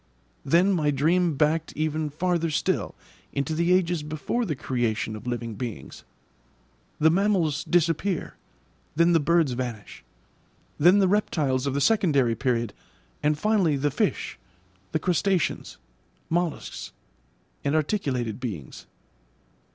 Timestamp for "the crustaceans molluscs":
14.91-16.93